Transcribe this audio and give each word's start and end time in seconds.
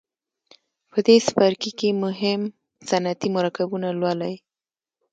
په 0.91 0.99
دې 1.07 1.17
څپرکي 1.27 1.71
کې 1.79 1.89
مهم 2.03 2.41
صنعتي 2.89 3.27
مرکبونه 3.37 3.87
لولئ. 3.99 4.35